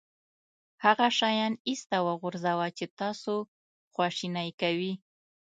[0.85, 3.33] هغه شیان ایسته وغورځوه چې تاسو
[3.93, 4.93] خواشینی کوي.